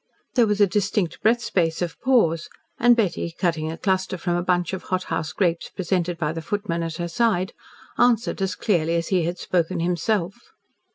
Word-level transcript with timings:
There 0.33 0.47
was 0.47 0.59
a 0.59 0.65
distinct 0.65 1.21
breath's 1.21 1.43
space 1.45 1.79
of 1.79 1.95
pause, 2.01 2.49
and 2.79 2.95
Betty, 2.95 3.35
cutting 3.37 3.71
a 3.71 3.77
cluster 3.77 4.17
from 4.17 4.35
a 4.35 4.41
bunch 4.41 4.73
of 4.73 4.81
hothouse 4.85 5.31
grapes 5.31 5.69
presented 5.69 6.17
by 6.17 6.33
the 6.33 6.41
footman 6.41 6.81
at 6.81 6.97
her 6.97 7.07
side, 7.07 7.53
answered 7.99 8.41
as 8.41 8.55
clearly 8.55 8.95
as 8.95 9.09
he 9.09 9.25
had 9.25 9.37
spoken 9.37 9.79
himself. 9.79 10.33